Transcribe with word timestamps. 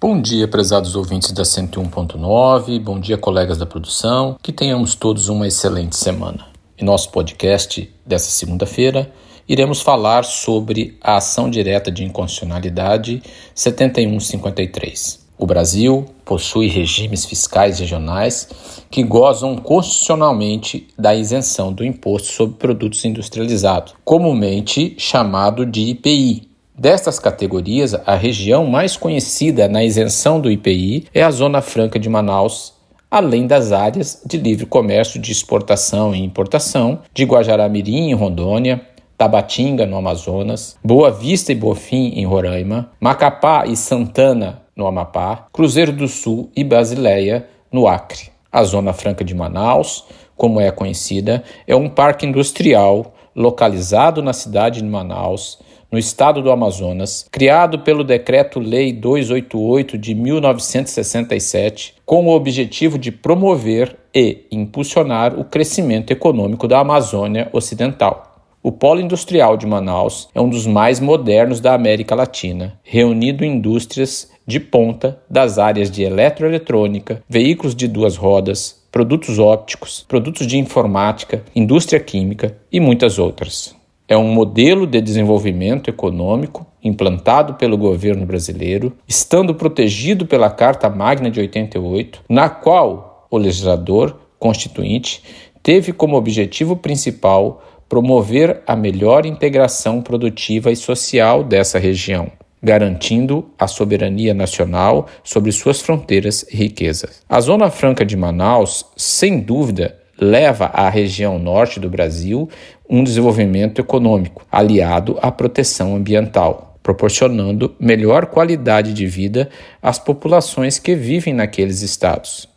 Bom 0.00 0.22
dia, 0.22 0.46
prezados 0.46 0.94
ouvintes 0.94 1.32
da 1.32 1.42
101.9, 1.42 2.78
bom 2.78 3.00
dia, 3.00 3.18
colegas 3.18 3.58
da 3.58 3.66
produção, 3.66 4.38
que 4.40 4.52
tenhamos 4.52 4.94
todos 4.94 5.28
uma 5.28 5.44
excelente 5.44 5.96
semana. 5.96 6.46
Em 6.78 6.84
nosso 6.84 7.10
podcast 7.10 7.92
dessa 8.06 8.30
segunda-feira, 8.30 9.12
iremos 9.48 9.80
falar 9.80 10.24
sobre 10.24 10.96
a 11.02 11.16
ação 11.16 11.50
direta 11.50 11.90
de 11.90 12.04
inconstitucionalidade 12.04 13.20
7153. 13.56 15.26
O 15.36 15.44
Brasil 15.44 16.06
possui 16.24 16.68
regimes 16.68 17.24
fiscais 17.24 17.80
regionais 17.80 18.48
que 18.88 19.02
gozam 19.02 19.56
constitucionalmente 19.56 20.86
da 20.96 21.12
isenção 21.12 21.72
do 21.72 21.84
imposto 21.84 22.28
sobre 22.28 22.54
produtos 22.54 23.04
industrializados, 23.04 23.94
comumente 24.04 24.94
chamado 24.96 25.66
de 25.66 25.90
IPI, 25.90 26.47
Destas 26.78 27.18
categorias, 27.18 27.92
a 28.06 28.14
região 28.14 28.64
mais 28.64 28.96
conhecida 28.96 29.66
na 29.66 29.82
isenção 29.82 30.40
do 30.40 30.48
IPI 30.48 31.08
é 31.12 31.24
a 31.24 31.30
Zona 31.32 31.60
Franca 31.60 31.98
de 31.98 32.08
Manaus, 32.08 32.72
além 33.10 33.48
das 33.48 33.72
áreas 33.72 34.22
de 34.24 34.36
livre 34.36 34.64
comércio 34.64 35.20
de 35.20 35.32
exportação 35.32 36.14
e 36.14 36.22
importação 36.22 37.00
de 37.12 37.24
Guajará-Mirim, 37.24 38.10
em 38.10 38.14
Rondônia, 38.14 38.80
Tabatinga, 39.16 39.86
no 39.86 39.96
Amazonas, 39.96 40.78
Boa 40.84 41.10
Vista 41.10 41.50
e 41.50 41.56
Bofim, 41.56 42.12
em 42.14 42.24
Roraima, 42.24 42.92
Macapá 43.00 43.66
e 43.66 43.74
Santana, 43.74 44.62
no 44.76 44.86
Amapá, 44.86 45.48
Cruzeiro 45.52 45.90
do 45.90 46.06
Sul 46.06 46.48
e 46.54 46.62
Basileia, 46.62 47.48
no 47.72 47.88
Acre. 47.88 48.30
A 48.52 48.62
Zona 48.62 48.92
Franca 48.92 49.24
de 49.24 49.34
Manaus, 49.34 50.04
como 50.36 50.60
é 50.60 50.70
conhecida, 50.70 51.42
é 51.66 51.74
um 51.74 51.88
parque 51.88 52.24
industrial 52.24 53.14
localizado 53.38 54.20
na 54.20 54.32
cidade 54.32 54.82
de 54.82 54.88
Manaus, 54.88 55.60
no 55.90 55.98
estado 55.98 56.42
do 56.42 56.50
Amazonas, 56.50 57.26
criado 57.30 57.78
pelo 57.78 58.02
Decreto-Lei 58.02 58.92
288 58.92 59.96
de 59.96 60.14
1967, 60.14 61.94
com 62.04 62.26
o 62.26 62.34
objetivo 62.34 62.98
de 62.98 63.12
promover 63.12 63.96
e 64.12 64.44
impulsionar 64.50 65.38
o 65.38 65.44
crescimento 65.44 66.10
econômico 66.10 66.66
da 66.66 66.80
Amazônia 66.80 67.48
Ocidental. 67.52 68.28
O 68.60 68.72
polo 68.72 69.00
industrial 69.00 69.56
de 69.56 69.66
Manaus 69.66 70.28
é 70.34 70.40
um 70.40 70.48
dos 70.48 70.66
mais 70.66 70.98
modernos 70.98 71.60
da 71.60 71.74
América 71.74 72.16
Latina, 72.16 72.78
reunindo 72.82 73.44
indústrias 73.44 74.30
de 74.44 74.58
ponta 74.58 75.22
das 75.30 75.58
áreas 75.58 75.90
de 75.90 76.02
eletroeletrônica, 76.02 77.22
veículos 77.28 77.74
de 77.74 77.86
duas 77.86 78.16
rodas, 78.16 78.77
produtos 78.90 79.38
ópticos, 79.38 80.04
produtos 80.08 80.46
de 80.46 80.58
informática, 80.58 81.42
indústria 81.54 82.00
química 82.00 82.56
e 82.72 82.80
muitas 82.80 83.18
outras. 83.18 83.76
É 84.06 84.16
um 84.16 84.32
modelo 84.32 84.86
de 84.86 85.00
desenvolvimento 85.00 85.90
econômico 85.90 86.66
implantado 86.82 87.54
pelo 87.54 87.76
governo 87.76 88.24
brasileiro, 88.24 88.94
estando 89.06 89.54
protegido 89.54 90.26
pela 90.26 90.48
Carta 90.48 90.88
Magna 90.88 91.30
de 91.30 91.40
88, 91.40 92.22
na 92.28 92.48
qual 92.48 93.26
o 93.30 93.36
legislador 93.36 94.18
constituinte 94.38 95.22
teve 95.62 95.92
como 95.92 96.16
objetivo 96.16 96.76
principal 96.76 97.62
promover 97.88 98.62
a 98.66 98.76
melhor 98.76 99.26
integração 99.26 100.00
produtiva 100.00 100.70
e 100.70 100.76
social 100.76 101.42
dessa 101.42 101.78
região, 101.78 102.30
garantindo 102.62 103.50
a 103.58 103.66
soberania 103.66 104.34
nacional 104.34 105.06
sobre 105.22 105.52
suas 105.52 105.80
fronteiras 105.80 106.44
e 106.50 106.56
riquezas. 106.56 107.22
A 107.28 107.40
Zona 107.40 107.70
Franca 107.70 108.04
de 108.04 108.16
Manaus, 108.16 108.84
sem 108.96 109.40
dúvida, 109.40 109.96
leva 110.20 110.66
à 110.66 110.88
região 110.88 111.38
norte 111.38 111.78
do 111.78 111.88
Brasil 111.88 112.48
um 112.88 113.04
desenvolvimento 113.04 113.80
econômico 113.80 114.44
aliado 114.50 115.18
à 115.22 115.30
proteção 115.30 115.94
ambiental, 115.94 116.78
proporcionando 116.82 117.74
melhor 117.78 118.26
qualidade 118.26 118.92
de 118.92 119.06
vida 119.06 119.48
às 119.80 119.98
populações 119.98 120.78
que 120.78 120.94
vivem 120.94 121.34
naqueles 121.34 121.82
estados. 121.82 122.48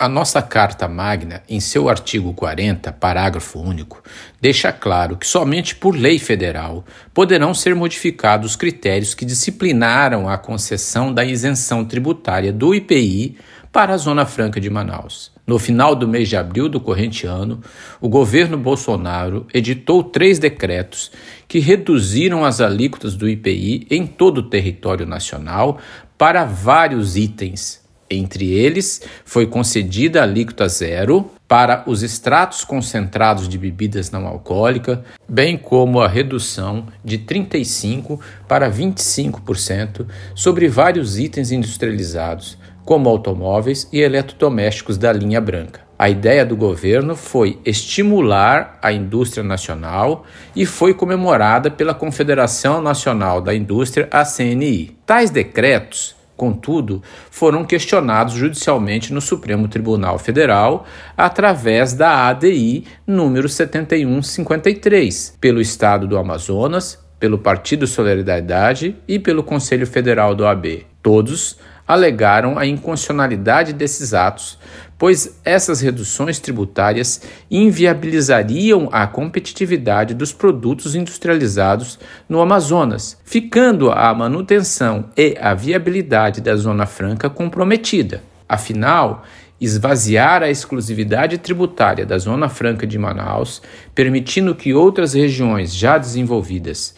A 0.00 0.08
nossa 0.08 0.40
Carta 0.40 0.86
Magna, 0.86 1.42
em 1.48 1.58
seu 1.58 1.88
artigo 1.88 2.32
40, 2.32 2.92
parágrafo 2.92 3.58
único, 3.58 4.00
deixa 4.40 4.70
claro 4.70 5.16
que 5.16 5.26
somente 5.26 5.74
por 5.74 5.96
lei 5.96 6.20
federal 6.20 6.84
poderão 7.12 7.52
ser 7.52 7.74
modificados 7.74 8.52
os 8.52 8.56
critérios 8.56 9.12
que 9.12 9.24
disciplinaram 9.24 10.28
a 10.28 10.38
concessão 10.38 11.12
da 11.12 11.24
isenção 11.24 11.84
tributária 11.84 12.52
do 12.52 12.72
IPI 12.72 13.38
para 13.72 13.92
a 13.92 13.96
Zona 13.96 14.24
Franca 14.24 14.60
de 14.60 14.70
Manaus. 14.70 15.32
No 15.44 15.58
final 15.58 15.96
do 15.96 16.06
mês 16.06 16.28
de 16.28 16.36
abril 16.36 16.68
do 16.68 16.78
corrente 16.78 17.26
ano, 17.26 17.60
o 18.00 18.08
governo 18.08 18.56
Bolsonaro 18.56 19.48
editou 19.52 20.04
três 20.04 20.38
decretos 20.38 21.10
que 21.48 21.58
reduziram 21.58 22.44
as 22.44 22.60
alíquotas 22.60 23.16
do 23.16 23.28
IPI 23.28 23.88
em 23.90 24.06
todo 24.06 24.38
o 24.38 24.48
território 24.48 25.04
nacional 25.04 25.80
para 26.16 26.44
vários 26.44 27.16
itens 27.16 27.87
entre 28.10 28.50
eles, 28.52 29.02
foi 29.24 29.46
concedida 29.46 30.20
a 30.20 30.24
alíquota 30.24 30.68
zero 30.68 31.30
para 31.46 31.82
os 31.86 32.02
extratos 32.02 32.64
concentrados 32.64 33.48
de 33.48 33.56
bebidas 33.56 34.10
não 34.10 34.26
alcoólicas, 34.26 34.98
bem 35.28 35.56
como 35.56 36.00
a 36.00 36.08
redução 36.08 36.86
de 37.04 37.18
35% 37.18 38.20
para 38.46 38.70
25% 38.70 40.06
sobre 40.34 40.68
vários 40.68 41.18
itens 41.18 41.50
industrializados, 41.50 42.58
como 42.84 43.08
automóveis 43.08 43.88
e 43.92 44.00
eletrodomésticos 44.00 44.98
da 44.98 45.12
linha 45.12 45.40
branca. 45.40 45.88
A 45.98 46.08
ideia 46.08 46.46
do 46.46 46.56
governo 46.56 47.16
foi 47.16 47.58
estimular 47.64 48.78
a 48.80 48.92
indústria 48.92 49.42
nacional 49.42 50.24
e 50.54 50.64
foi 50.64 50.94
comemorada 50.94 51.72
pela 51.72 51.92
Confederação 51.92 52.80
Nacional 52.80 53.40
da 53.40 53.52
Indústria, 53.52 54.08
a 54.12 54.24
CNI. 54.24 54.96
Tais 55.04 55.28
decretos 55.28 56.14
Contudo, 56.38 57.02
foram 57.32 57.64
questionados 57.64 58.34
judicialmente 58.34 59.12
no 59.12 59.20
Supremo 59.20 59.66
Tribunal 59.66 60.20
Federal 60.20 60.86
através 61.16 61.94
da 61.94 62.28
ADI 62.28 62.86
número 63.04 63.48
7153, 63.48 65.36
pelo 65.40 65.60
Estado 65.60 66.06
do 66.06 66.16
Amazonas, 66.16 67.07
pelo 67.18 67.38
Partido 67.38 67.86
Solidariedade 67.86 68.96
e 69.06 69.18
pelo 69.18 69.42
Conselho 69.42 69.86
Federal 69.86 70.34
do 70.34 70.46
AB. 70.46 70.86
Todos 71.02 71.58
alegaram 71.86 72.58
a 72.58 72.66
inconstitucionalidade 72.66 73.72
desses 73.72 74.12
atos 74.12 74.58
pois 74.98 75.40
essas 75.44 75.80
reduções 75.80 76.40
tributárias 76.40 77.22
inviabilizariam 77.48 78.88
a 78.90 79.06
competitividade 79.06 80.12
dos 80.12 80.32
produtos 80.32 80.96
industrializados 80.96 81.98
no 82.28 82.40
Amazonas, 82.40 83.16
ficando 83.24 83.92
a 83.92 84.12
manutenção 84.12 85.04
e 85.16 85.38
a 85.40 85.54
viabilidade 85.54 86.40
da 86.40 86.56
Zona 86.56 86.84
Franca 86.84 87.30
comprometida. 87.30 88.22
Afinal, 88.48 89.24
esvaziar 89.60 90.42
a 90.42 90.50
exclusividade 90.50 91.38
tributária 91.38 92.06
da 92.06 92.18
Zona 92.18 92.48
Franca 92.48 92.86
de 92.86 92.98
Manaus, 92.98 93.60
permitindo 93.94 94.54
que 94.54 94.72
outras 94.72 95.14
regiões 95.14 95.74
já 95.74 95.98
desenvolvidas 95.98 96.94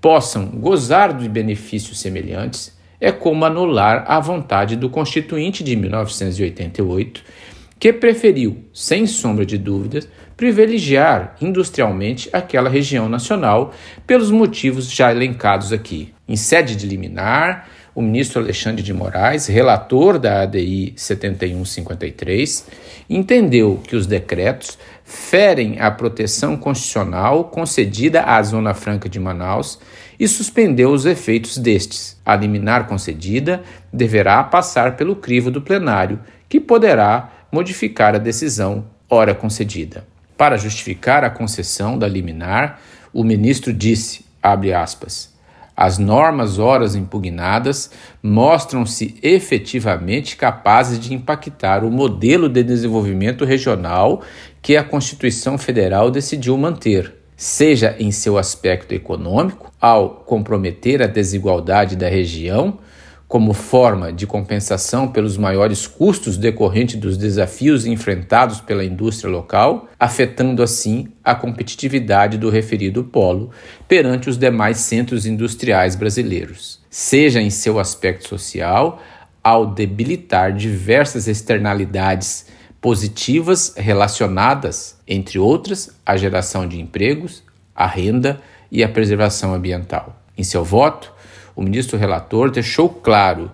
possam 0.00 0.46
gozar 0.46 1.16
de 1.16 1.28
benefícios 1.28 2.00
semelhantes, 2.00 2.76
é 3.00 3.10
como 3.10 3.44
anular 3.44 4.04
a 4.06 4.20
vontade 4.20 4.76
do 4.76 4.90
Constituinte 4.90 5.64
de 5.64 5.74
1988, 5.74 7.22
que 7.78 7.92
preferiu, 7.92 8.64
sem 8.72 9.06
sombra 9.06 9.44
de 9.44 9.58
dúvidas, 9.58 10.08
privilegiar 10.36 11.36
industrialmente 11.40 12.28
aquela 12.32 12.68
região 12.68 13.08
nacional 13.08 13.72
pelos 14.06 14.30
motivos 14.30 14.90
já 14.90 15.10
elencados 15.10 15.72
aqui. 15.72 16.12
Em 16.32 16.36
sede 16.36 16.74
de 16.76 16.86
liminar, 16.86 17.68
o 17.94 18.00
ministro 18.00 18.40
Alexandre 18.40 18.82
de 18.82 18.94
Moraes, 18.94 19.48
relator 19.48 20.18
da 20.18 20.40
ADI 20.40 20.94
7153, 20.96 22.68
entendeu 23.10 23.78
que 23.86 23.94
os 23.94 24.06
decretos 24.06 24.78
ferem 25.04 25.78
a 25.78 25.90
proteção 25.90 26.56
constitucional 26.56 27.44
concedida 27.50 28.22
à 28.22 28.42
Zona 28.42 28.72
Franca 28.72 29.10
de 29.10 29.20
Manaus 29.20 29.78
e 30.18 30.26
suspendeu 30.26 30.90
os 30.90 31.04
efeitos 31.04 31.58
destes. 31.58 32.18
A 32.24 32.34
liminar 32.34 32.86
concedida 32.86 33.62
deverá 33.92 34.42
passar 34.42 34.96
pelo 34.96 35.14
crivo 35.14 35.50
do 35.50 35.60
plenário, 35.60 36.18
que 36.48 36.58
poderá 36.58 37.30
modificar 37.52 38.14
a 38.14 38.18
decisão 38.18 38.86
ora 39.06 39.34
concedida. 39.34 40.06
Para 40.38 40.56
justificar 40.56 41.24
a 41.24 41.30
concessão 41.30 41.98
da 41.98 42.08
liminar, 42.08 42.80
o 43.12 43.22
ministro 43.22 43.70
disse, 43.70 44.24
abre 44.42 44.72
aspas, 44.72 45.31
as 45.76 45.98
normas 45.98 46.58
horas 46.58 46.94
impugnadas 46.94 47.90
mostram-se 48.22 49.16
efetivamente 49.22 50.36
capazes 50.36 50.98
de 50.98 51.14
impactar 51.14 51.84
o 51.84 51.90
modelo 51.90 52.48
de 52.48 52.62
desenvolvimento 52.62 53.44
regional 53.44 54.22
que 54.60 54.76
a 54.76 54.84
Constituição 54.84 55.56
Federal 55.56 56.10
decidiu 56.10 56.56
manter, 56.56 57.14
seja 57.36 57.96
em 57.98 58.12
seu 58.12 58.38
aspecto 58.38 58.92
econômico, 58.92 59.72
ao 59.80 60.10
comprometer 60.10 61.02
a 61.02 61.06
desigualdade 61.06 61.96
da 61.96 62.08
região, 62.08 62.78
como 63.32 63.54
forma 63.54 64.12
de 64.12 64.26
compensação 64.26 65.08
pelos 65.08 65.38
maiores 65.38 65.86
custos 65.86 66.36
decorrentes 66.36 66.96
dos 66.96 67.16
desafios 67.16 67.86
enfrentados 67.86 68.60
pela 68.60 68.84
indústria 68.84 69.30
local, 69.30 69.88
afetando 69.98 70.62
assim 70.62 71.08
a 71.24 71.34
competitividade 71.34 72.36
do 72.36 72.50
referido 72.50 73.02
polo 73.02 73.50
perante 73.88 74.28
os 74.28 74.36
demais 74.36 74.76
centros 74.80 75.24
industriais 75.24 75.96
brasileiros, 75.96 76.78
seja 76.90 77.40
em 77.40 77.48
seu 77.48 77.78
aspecto 77.78 78.28
social, 78.28 79.00
ao 79.42 79.64
debilitar 79.64 80.52
diversas 80.52 81.26
externalidades 81.26 82.48
positivas 82.82 83.72
relacionadas, 83.78 84.98
entre 85.08 85.38
outras, 85.38 85.88
à 86.04 86.18
geração 86.18 86.68
de 86.68 86.78
empregos, 86.78 87.42
a 87.74 87.86
renda 87.86 88.42
e 88.70 88.84
a 88.84 88.88
preservação 88.90 89.54
ambiental. 89.54 90.20
Em 90.36 90.44
seu 90.44 90.62
voto, 90.62 91.21
o 91.54 91.62
ministro 91.62 91.98
relator 91.98 92.50
deixou 92.50 92.88
claro 92.88 93.50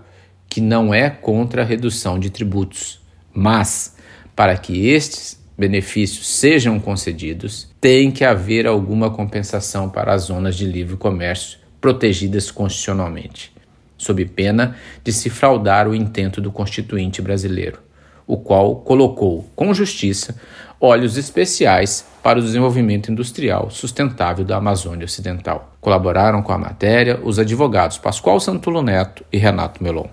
que 0.49 0.61
não 0.61 0.95
é 0.95 1.11
contra 1.11 1.63
a 1.63 1.65
redução 1.65 2.19
de 2.19 2.31
tributos, 2.31 3.01
mas 3.33 3.97
para 4.35 4.57
que 4.57 4.89
estes 4.89 5.39
benefícios 5.59 6.29
sejam 6.29 6.79
concedidos, 6.79 7.69
tem 7.81 8.13
que 8.13 8.25
haver 8.25 8.67
alguma 8.67 9.11
compensação 9.11 9.91
para 9.91 10.15
as 10.15 10.23
zonas 10.23 10.55
de 10.55 10.65
livre 10.65 10.97
comércio 10.97 11.59
protegidas 11.81 12.51
constitucionalmente, 12.51 13.53
sob 13.97 14.25
pena 14.25 14.77
de 15.03 15.13
se 15.13 15.29
fraudar 15.29 15.89
o 15.89 15.95
intento 15.95 16.41
do 16.41 16.53
constituinte 16.53 17.21
brasileiro, 17.21 17.81
o 18.29 18.37
qual 18.37 18.77
colocou, 18.77 19.47
com 19.57 19.73
justiça, 19.73 20.37
olhos 20.79 21.17
especiais 21.17 22.07
para 22.23 22.39
o 22.39 22.43
desenvolvimento 22.43 23.11
industrial 23.11 23.71
sustentável 23.71 24.45
da 24.45 24.59
Amazônia 24.59 25.07
Ocidental. 25.07 25.73
Colaboraram 25.81 26.43
com 26.43 26.53
a 26.53 26.59
matéria 26.59 27.19
os 27.25 27.39
advogados 27.39 27.97
Pascoal 27.97 28.39
Santulo 28.39 28.83
Neto 28.83 29.25
e 29.33 29.39
Renato 29.39 29.83
Melon. 29.83 30.09